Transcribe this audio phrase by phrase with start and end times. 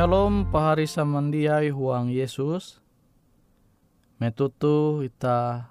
[0.00, 2.80] Shalom pahari samandiai huang Yesus.
[4.16, 5.68] Metutu kita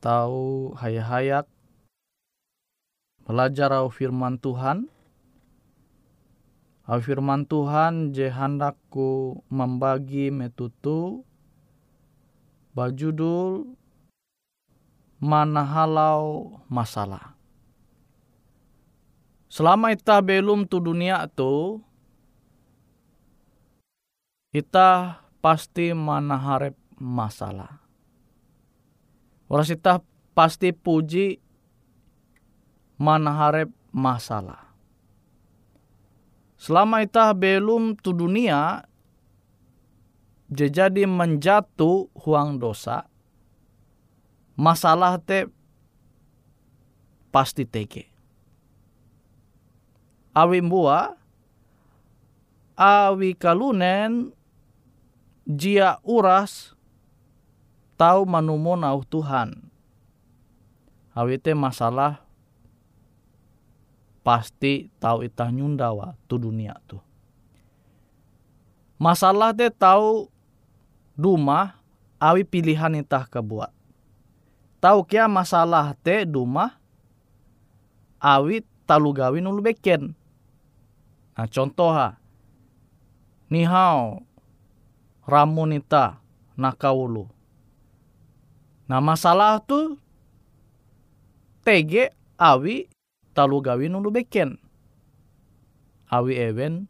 [0.00, 1.44] tahu hayak-hayak
[3.28, 4.88] belajar au firman Tuhan.
[6.88, 11.28] Au firman Tuhan je handakku membagi metutu
[12.72, 13.68] bajudul
[15.20, 17.36] mana halau masalah.
[19.52, 21.84] Selama kita belum tu dunia tu,
[24.52, 27.80] kita pasti mana harap masalah.
[29.48, 30.04] Orang kita
[30.36, 31.40] pasti puji
[33.00, 34.72] mana harap masalah.
[36.60, 38.86] Selama kita belum tu dunia,
[40.52, 43.08] jadi menjatuh huang dosa,
[44.54, 45.48] masalah te
[47.32, 48.06] pasti teke.
[50.36, 51.18] Awi mbua,
[52.78, 54.32] awi kalunen,
[55.46, 56.74] jia uras,
[57.98, 59.58] tahu manumon au Tuhan.
[61.12, 62.24] Awi te masalah
[64.24, 66.96] pasti tahu itah nyundawa tu dunia tu.
[68.96, 70.30] Masalah te tahu
[71.18, 71.76] duma
[72.16, 73.74] awi pilihan itah kebuat.
[74.80, 76.80] Tahu kia masalah te duma
[78.22, 80.16] awi talu gawin ulu beken.
[81.36, 82.16] Nah contoh ha.
[83.52, 84.24] Nihau
[85.32, 86.20] ramunita
[86.60, 87.24] nakaulu.
[88.84, 89.96] Nah masalah tu
[91.64, 92.92] tege awi
[93.32, 94.60] talu gawin ulu beken.
[96.12, 96.84] Awi ewen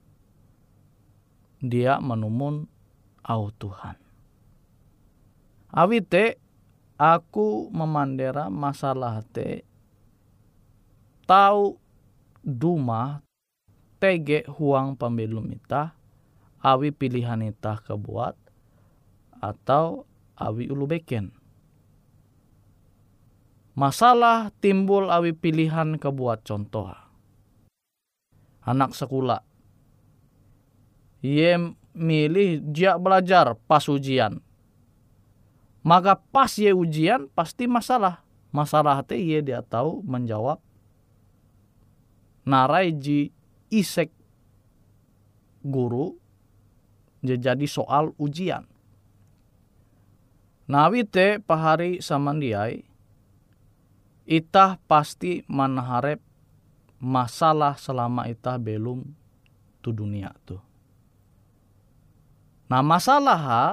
[1.63, 2.67] dia menumun
[3.23, 3.95] au Tuhan.
[5.71, 6.43] Awi te
[6.99, 9.63] aku memandera masalah te
[11.31, 11.79] tahu
[12.43, 13.23] duma
[14.03, 15.95] tege huang pembelum ita
[16.63, 18.39] awi pilihan ita kebuat
[19.43, 20.07] atau
[20.39, 21.35] awi ulu beken.
[23.75, 26.95] Masalah timbul awi pilihan kebuat contoh.
[28.63, 29.43] Anak sekolah.
[31.27, 31.59] Ia
[31.93, 34.41] milih dia belajar pas ujian
[35.85, 38.25] maka pas ye ujian pasti masalah
[38.55, 40.63] masalah te ye dia tahu menjawab
[42.47, 43.35] narai ji
[43.69, 44.09] isek
[45.61, 46.22] guru
[47.23, 48.67] jadi soal ujian
[50.67, 52.83] nawi te pahari samandiai
[54.27, 56.23] itah pasti manharep
[57.03, 59.03] masalah selama itah belum
[59.83, 60.63] tu dunia tu.
[62.71, 63.67] Nah masalah ha,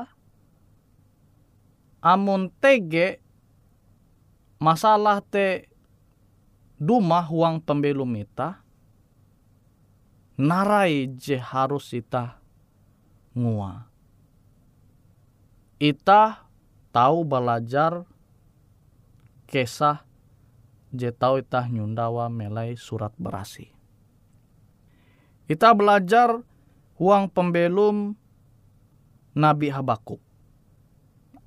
[2.02, 3.22] amun tege
[4.58, 5.70] masalah te
[6.76, 8.60] duma huang pembelum ita
[10.36, 12.39] narai je harus ita
[13.40, 13.88] ngua.
[15.80, 16.44] Ita
[16.92, 18.04] tahu belajar
[19.48, 20.04] kesah
[20.92, 23.72] je tahu ita nyundawa melai surat berasi.
[25.48, 26.44] Ita belajar
[27.00, 28.14] huang pembelum
[29.34, 30.20] Nabi Habakuk.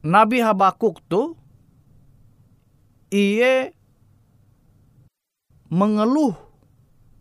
[0.03, 1.39] Nabi Habakuk tuh
[3.13, 3.77] iye
[5.71, 6.35] mengeluh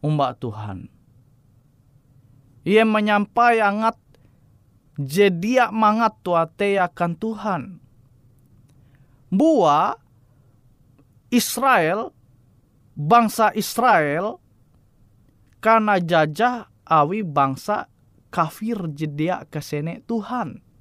[0.01, 0.89] umbak Tuhan.
[2.65, 3.97] Ia menyampai angat
[5.05, 7.61] jedia mangat tuate akan Tuhan.
[9.31, 9.95] Bua
[11.31, 12.11] Israel,
[12.93, 14.41] bangsa Israel,
[15.63, 17.87] karena jajah awi bangsa
[18.27, 20.71] kafir jedia kesene Tuhan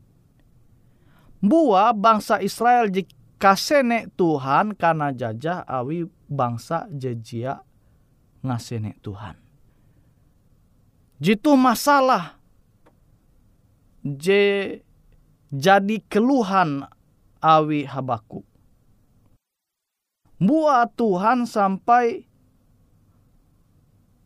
[1.41, 7.65] Bua bangsa Israel jika sene Tuhan karena jajah awi bangsa jejia
[8.45, 9.41] ngasene Tuhan.
[11.17, 12.40] Jitu masalah
[14.05, 14.79] je
[15.51, 16.87] jadi keluhan
[17.43, 18.45] awi habaku.
[20.41, 22.25] Bua Tuhan sampai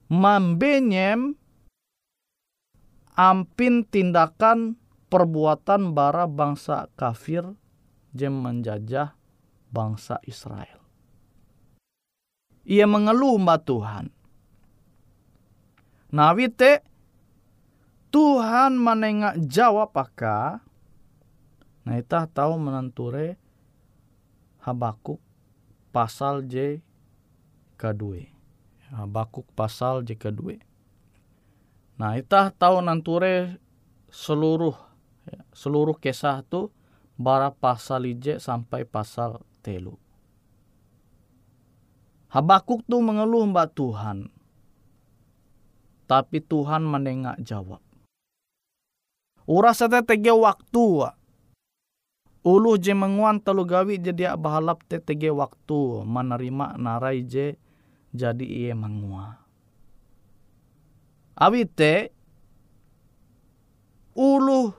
[0.07, 1.35] membenyem
[3.19, 4.79] ampin tindakan
[5.11, 7.43] perbuatan bara bangsa kafir
[8.15, 9.15] jem menjajah
[9.75, 10.79] bangsa Israel.
[12.63, 14.07] Ia mengeluh mbak Tuhan.
[16.15, 16.94] Nawi te
[18.15, 20.63] Tuhan menengak jawab apa?
[21.83, 23.35] Nah itah tahu menenture
[24.63, 25.19] Habakuk
[25.91, 26.79] pasal J
[27.75, 28.23] kedua.
[28.95, 30.63] Habakuk pasal J kedua.
[31.99, 33.59] Nah itah tahu nanture
[34.15, 34.95] seluruh
[35.25, 36.69] Ya, seluruh kisah itu
[37.17, 39.97] bara pasal ije sampai pasal telu.
[42.29, 44.29] Habakuk tuh mengeluh mbak Tuhan.
[46.05, 47.81] Tapi Tuhan menengak jawab.
[49.45, 51.13] Ura te tege waktu.
[52.45, 55.01] Ulu je menguan telu gawi jadi bahalap te
[55.33, 57.57] waktu menerima narai je
[58.13, 59.45] jadi iye mengua.
[61.37, 62.13] Awi te
[64.17, 64.73] ulu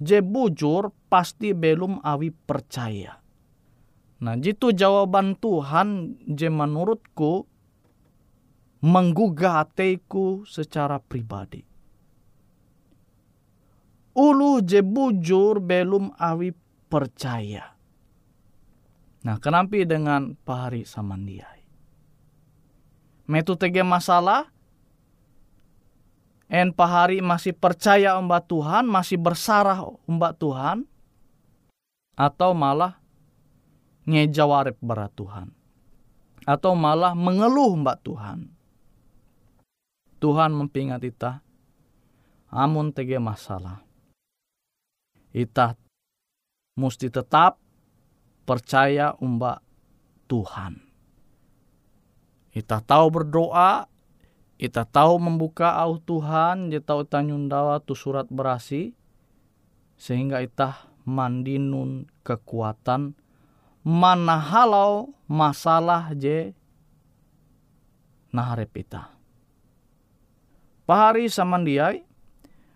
[0.00, 3.16] je bujur pasti belum awi percaya.
[4.22, 7.48] Nah, jitu jawaban Tuhan je menurutku
[8.82, 11.71] menggugah hatiku secara pribadi.
[14.12, 16.52] Ulu je bujur belum awi
[16.92, 17.72] percaya.
[19.24, 21.64] Nah, kenapa dengan pahari samandiai?
[23.30, 24.50] Metu tege masalah,
[26.52, 30.84] en pahari masih percaya umbat Tuhan, masih bersarah umbat Tuhan,
[32.18, 33.00] atau malah
[34.04, 35.48] ngejawarep berat Tuhan.
[36.42, 38.50] Atau malah mengeluh mbak Tuhan.
[40.18, 41.40] Tuhan mempingat kita,
[42.50, 43.91] amun tege masalah.
[45.32, 45.74] Ita
[46.76, 47.56] mesti tetap
[48.44, 49.64] percaya umba
[50.28, 50.80] Tuhan.
[52.52, 53.88] Ita tahu berdoa,
[54.60, 58.92] ita tahu membuka au Tuhan, dia tahu tanyundawa tu surat berasi,
[59.96, 63.16] sehingga ita mandinun kekuatan
[63.82, 66.54] mana halau masalah je
[68.30, 69.10] naharep ita.
[70.86, 72.04] Pahari samandiai,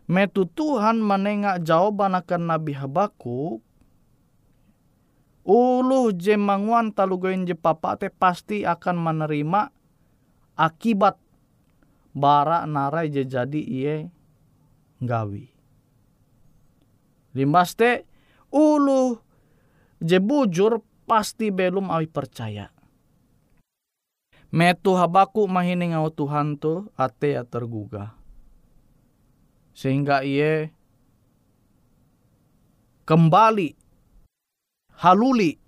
[0.06, 3.62] metu Tuhan menengak jawaban akan Nabi Habakuk,
[5.46, 9.70] uluh je manguan talugoin je papa pasti akan menerima
[10.58, 11.18] akibat
[12.16, 13.96] bara narai je jadi iye
[15.02, 15.50] gawi.
[17.36, 18.08] Limbas te
[18.48, 19.20] ulu
[20.00, 22.72] je bujur pasti belum awi percaya
[24.56, 28.16] metu habaku mahining au Tuhan tu ate ya tergugah.
[29.76, 30.72] Sehingga ia
[33.04, 33.76] kembali
[34.96, 35.60] haluli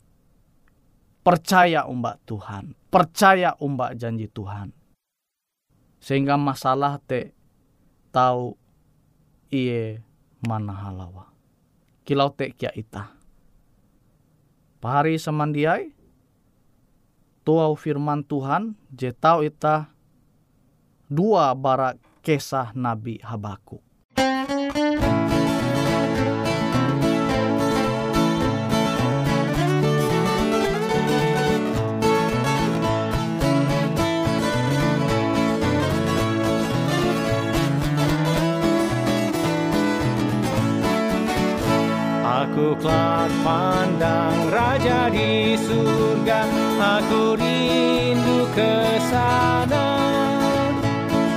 [1.21, 4.73] percaya umbak Tuhan, percaya umbak janji Tuhan.
[6.01, 7.37] Sehingga masalah te
[8.09, 8.57] tahu
[9.53, 10.01] iye
[10.41, 11.29] mana halawa.
[12.09, 13.13] Kilau te kia ita.
[14.81, 15.93] Pahari semandiai,
[17.45, 19.93] tuau firman Tuhan je tau ita
[21.13, 21.93] dua bara
[22.25, 23.88] kisah Nabi Habakuk.
[42.59, 46.43] Aku kelak pandang Raja di surga
[46.99, 49.95] Aku rindu ke sana.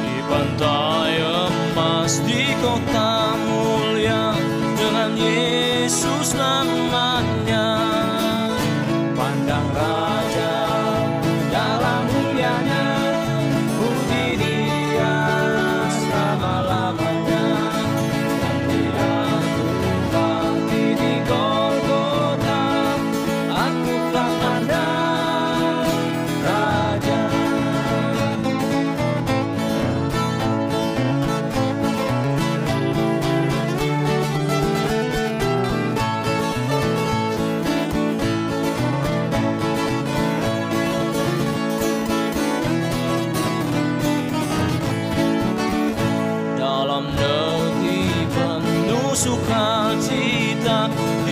[0.01, 4.33] Di pantai emas di kota mulia
[4.73, 7.30] Dengan Yesus namanya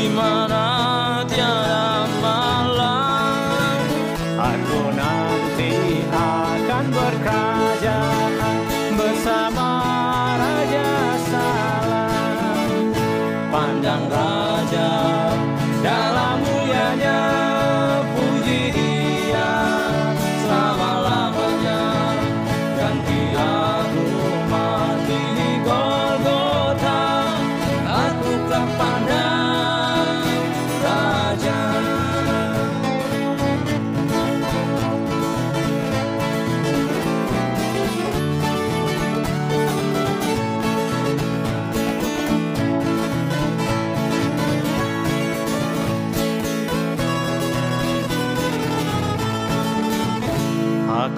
[0.10, 0.49] Di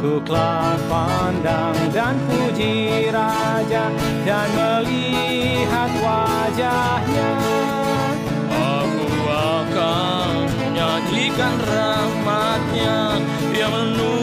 [0.02, 3.94] Aku kelak pandang dan puji Raja
[4.26, 7.34] dan melihat wajahnya.
[8.50, 13.22] Aku akan menyanyikan rahmatnya
[13.54, 14.21] Yang menuntun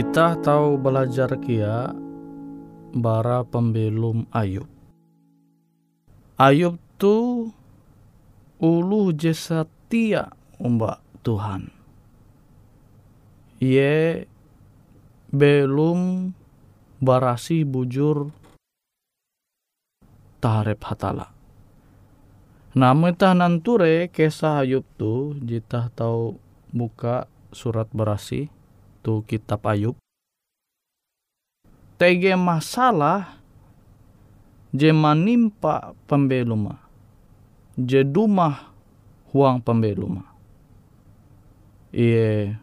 [0.00, 1.92] Kita tahu belajar kia
[2.96, 4.64] bara pembelum Ayub.
[6.40, 7.44] Ayub tu
[8.64, 11.68] ulu je setia umba Tuhan.
[13.60, 14.24] Ye
[15.36, 16.32] belum
[17.04, 18.32] barasi bujur
[20.40, 21.28] taharep hatala.
[22.72, 26.40] Namun tah nanture kisah Ayub tu jita tahu
[26.72, 28.48] buka surat berasi
[29.00, 29.96] tu kitab Ayub.
[32.00, 33.36] Tege masalah
[34.72, 36.80] je manimpa pembeluma.
[37.76, 38.72] Je dumah
[39.32, 40.24] huang pembeluma.
[41.90, 42.54] Ie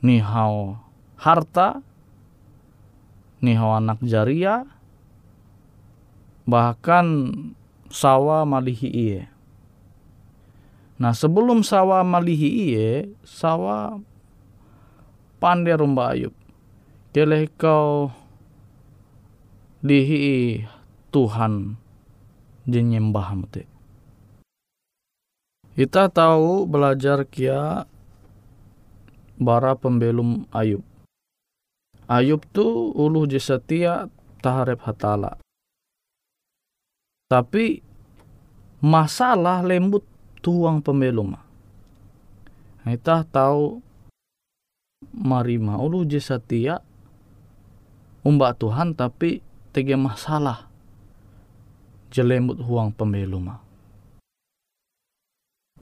[0.00, 0.78] nihau
[1.18, 1.82] harta,
[3.42, 4.64] nihau anak jaria,
[6.46, 7.34] bahkan
[7.90, 9.22] sawa malihi iye.
[10.96, 12.90] Nah sebelum sawa malihi iye,
[13.26, 14.00] sawa
[15.38, 16.34] pandai rumba ayub.
[17.16, 18.12] Keleh kau
[19.80, 20.60] dihi
[21.14, 21.80] Tuhan
[22.66, 23.64] jenyembah mute.
[25.76, 27.84] Kita tahu belajar kia
[29.36, 30.80] bara pembelum Ayub.
[32.08, 34.08] Ayub tu ulu je setia
[34.40, 35.36] taharep hatala.
[37.28, 37.84] Tapi
[38.80, 40.06] masalah lembut
[40.40, 41.36] tuang pembelum.
[42.86, 43.82] Kita tahu
[45.16, 46.84] marima ulu je setia
[48.20, 49.40] umbak Tuhan tapi
[49.72, 50.68] tege masalah
[52.12, 53.52] jelembut huang pembelum.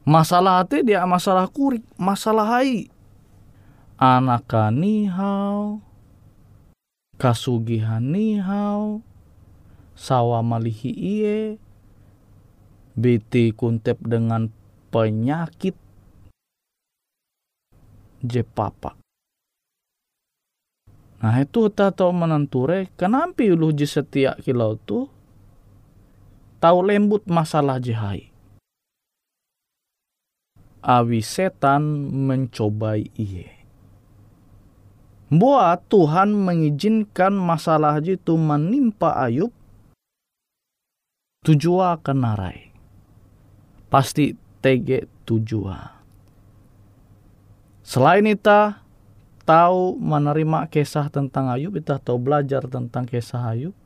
[0.05, 2.92] Masalah hati dia masalah kurik, masalah hai.
[3.94, 5.81] Anaka nihau,
[7.16, 9.01] kasugihan nihau,
[9.94, 11.38] sawa malihi iye,
[12.99, 14.51] biti kuntep dengan
[14.90, 15.79] penyakit
[18.20, 19.04] je papa.
[21.24, 25.08] Nah itu tahu menenture kenapa ulu je setia kilau tu
[26.60, 28.28] tahu lembut masalah jehai.
[30.84, 33.48] Awi setan mencobai iye.
[35.32, 39.48] Buat Tuhan mengizinkan masalah itu menimpa Ayub
[41.48, 42.68] tujuan kenarai.
[43.88, 45.88] Pasti tege tujuan.
[47.80, 48.84] Selain itu,
[49.44, 53.76] tahu menerima kisah tentang Ayub, kita tahu belajar tentang kisah Ayub.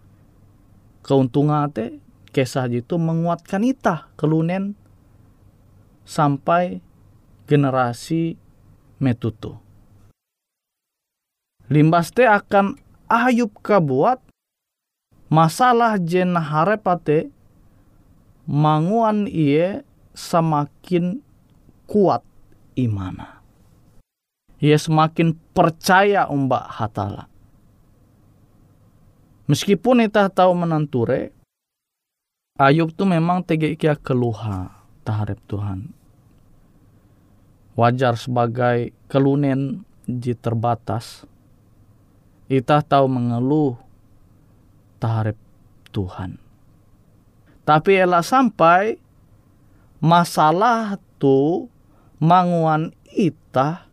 [1.03, 1.99] Keuntungan te
[2.31, 4.79] kisah itu menguatkan kita kelunen
[6.07, 6.81] sampai
[7.51, 8.39] generasi
[9.03, 9.59] metutu.
[11.69, 14.21] Limbas te akan Ayub kabuat
[15.29, 17.29] masalah jen harepate
[18.49, 19.85] manguan iye
[20.17, 21.21] semakin
[21.85, 22.25] kuat
[22.77, 23.38] imana.
[24.59, 27.31] Ia semakin percaya umbak hatala.
[29.49, 31.33] Meskipun kita tahu menanture,
[32.59, 35.95] Ayub tu memang tege kia keluha taharep Tuhan.
[37.79, 41.23] Wajar sebagai kelunen ji terbatas.
[42.51, 43.79] Kita tahu mengeluh
[44.99, 45.39] taharep
[45.95, 46.43] Tuhan.
[47.63, 48.99] Tapi elah sampai
[50.03, 51.71] masalah tu
[52.19, 53.88] manguan ita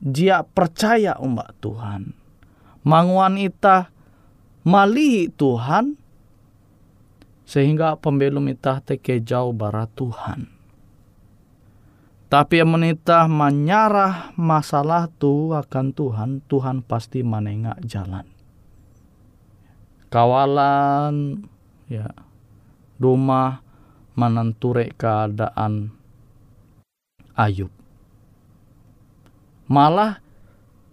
[0.00, 2.16] dia percaya umat Tuhan.
[2.80, 3.92] Manguan ita
[4.64, 6.00] mali Tuhan
[7.44, 10.48] sehingga pembelum ita teke jauh barat Tuhan.
[12.30, 18.22] Tapi yang menitah menyarah masalah tu akan Tuhan, Tuhan pasti menengak jalan.
[20.14, 21.42] Kawalan,
[21.90, 22.06] ya,
[23.02, 23.66] rumah
[24.14, 25.90] menenture keadaan
[27.34, 27.79] Ayub.
[29.70, 30.18] Malah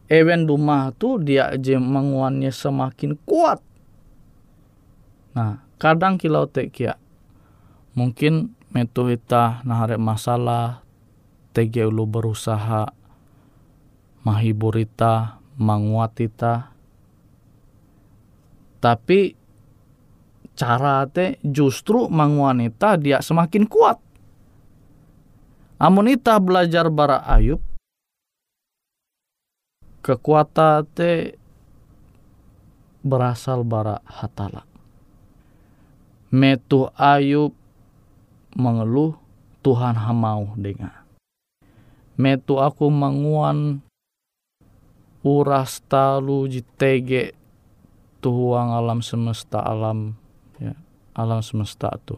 [0.07, 3.59] ewen rumah tu dia aja menguannya semakin kuat.
[5.33, 6.97] Nah, kadang kilau tek ya
[7.97, 10.85] mungkin metu kita naharep masalah
[11.53, 12.93] tege ulu berusaha
[14.21, 16.69] mahibur ita menguat ita
[18.77, 19.33] tapi
[20.53, 23.97] cara te justru menguanita dia semakin kuat
[25.81, 27.61] amun ita belajar bara ayub
[30.03, 31.37] kekuatan te
[33.05, 34.67] berasal bara hatala
[36.31, 37.55] metu Ayub
[38.55, 39.15] mengeluh
[39.63, 41.03] Tuhan hamau dengar.
[42.17, 43.85] Metu aku menguan
[45.21, 47.35] uras talu jitege
[48.23, 50.17] tuhuang alam semesta alam
[50.57, 50.73] ya,
[51.13, 52.17] alam semesta tu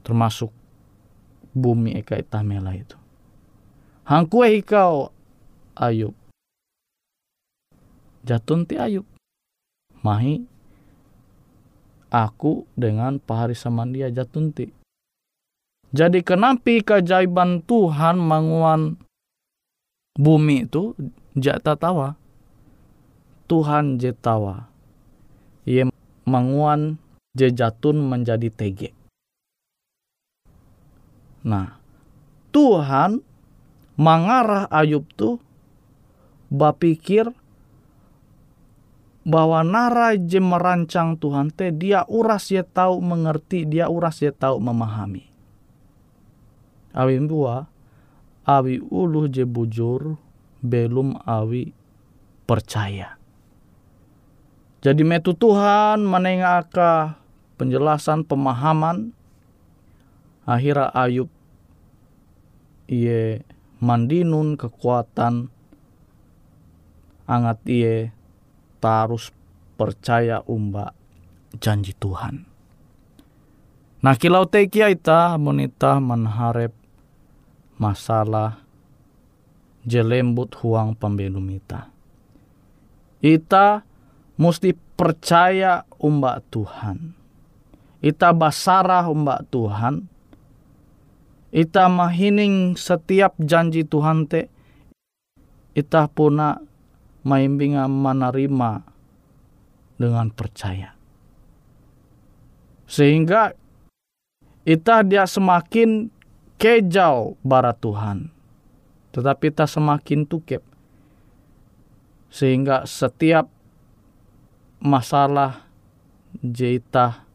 [0.00, 0.48] termasuk
[1.52, 2.96] bumi eka itamela itu.
[4.06, 5.12] Hangkue ikau
[5.76, 6.16] Ayub.
[8.24, 9.08] Jatun ti Ayub.
[10.00, 10.44] Mahi
[12.10, 14.68] aku dengan pahari samandia jatun ti.
[15.90, 19.00] Jadi kenapi keajaiban Tuhan manguan
[20.14, 20.94] bumi itu
[21.34, 22.14] jata tawa.
[23.50, 24.70] Tuhan jetawa.
[25.66, 25.90] Ia
[26.22, 27.02] manguan
[27.34, 28.90] jejatun menjadi tege.
[31.42, 31.80] Nah,
[32.54, 33.24] Tuhan
[33.98, 35.42] mengarah Ayub tuh
[36.52, 37.32] bapikir
[39.24, 44.56] bahwa nara je merancang Tuhan teh dia uras ya tahu mengerti, dia uras ya tahu
[44.58, 45.28] memahami.
[46.96, 47.68] Awi bua,
[48.48, 50.18] awi uluh je bujur,
[50.64, 51.70] belum awi
[52.48, 53.20] percaya.
[54.80, 57.20] Jadi metu Tuhan menengaka
[57.60, 59.12] penjelasan pemahaman
[60.48, 61.28] akhirnya Ayub
[62.88, 63.44] iye
[63.78, 65.52] mandinun kekuatan
[67.28, 68.16] angat iye
[68.80, 69.30] tarus
[69.76, 70.96] percaya umba
[71.60, 72.48] janji Tuhan.
[74.00, 76.72] Nah kilau tekia ita monita menharap
[77.76, 78.64] masalah
[79.84, 81.92] jelembut huang pembelum ita.
[83.20, 83.84] Ita
[84.40, 87.12] mesti percaya umbak Tuhan.
[88.00, 90.08] Ita basarah umbak Tuhan.
[91.52, 94.48] Ita mahining setiap janji Tuhan te.
[95.76, 96.56] Ita puna
[97.26, 98.84] maimbinga menerima
[100.00, 100.96] dengan percaya.
[102.90, 103.54] Sehingga
[104.66, 106.10] ita dia semakin
[106.56, 108.32] kejau bara Tuhan.
[109.14, 110.62] Tetapi ita semakin tukep.
[112.30, 113.50] Sehingga setiap
[114.80, 115.66] masalah
[116.40, 117.26] jeita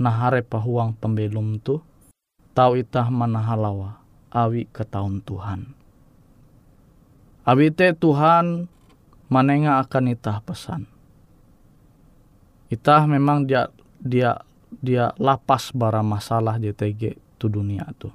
[0.00, 1.84] nahare pahuang pembelum tu
[2.56, 4.00] tau itah manahalawa
[4.32, 5.76] awi ke tahun Tuhan.
[7.44, 8.66] Awi te Tuhan
[9.30, 10.90] manenga akan itah pesan.
[12.68, 13.70] Itah memang dia
[14.02, 18.10] dia dia lapas bara masalah JTG tu dunia tu.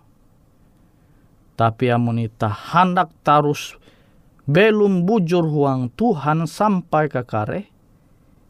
[1.55, 3.79] Tapi amun itah hendak tarus
[4.45, 7.65] belum bujur huang Tuhan sampai ke kare,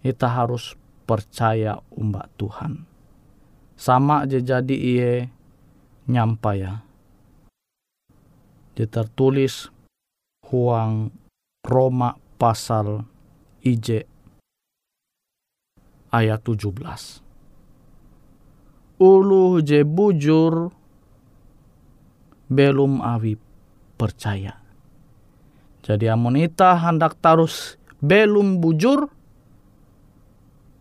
[0.04, 0.75] kita harus
[1.08, 2.84] percaya umbak Tuhan.
[3.80, 5.13] Sama aja jadi iye
[6.12, 6.84] nyampa ya.
[8.75, 9.71] Dia tertulis
[10.51, 11.15] huang
[11.63, 13.01] Roma pasal
[13.65, 14.05] IJ
[16.13, 16.77] ayat 17.
[19.01, 20.69] Ulu je bujur
[22.45, 23.41] belum awi
[23.97, 24.62] percaya.
[25.81, 29.10] Jadi amonita hendak tarus belum bujur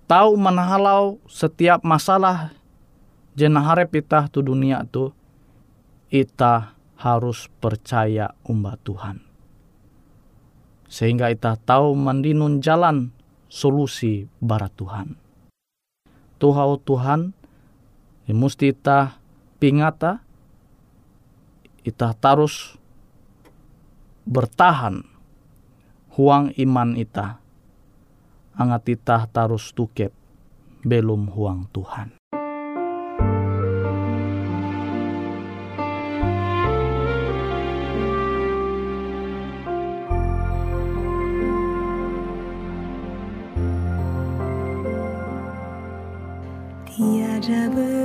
[0.05, 2.53] tahu menahalau setiap masalah
[3.33, 5.17] jenah harap itah tu dunia tu
[6.13, 9.34] ita harus percaya umba Tuhan.
[10.95, 13.11] Sehingga ita tahu mendinun jalan
[13.51, 15.19] solusi barat Tuhan.
[16.39, 17.35] Tuhau Tuhan,
[18.31, 19.19] mesti ita
[19.59, 20.23] pingata,
[21.83, 22.79] ita tarus
[24.23, 25.03] bertahan
[26.15, 27.43] huang iman ita
[28.55, 30.15] angat itah tarus tukep
[30.87, 32.15] belum huang Tuhan.
[47.47, 48.04] Double.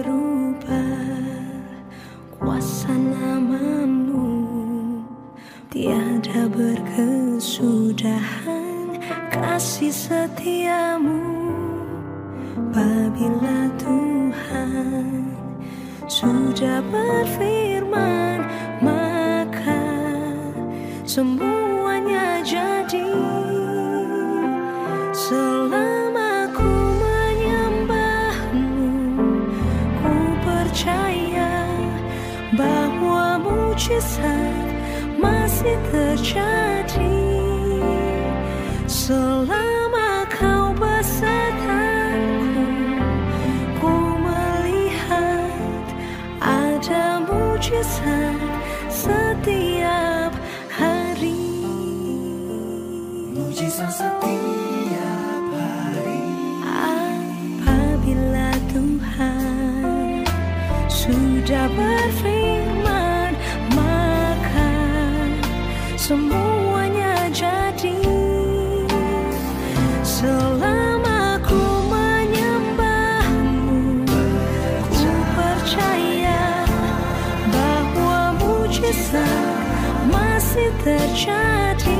[81.30, 81.98] Terjadi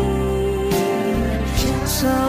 [1.86, 2.29] selama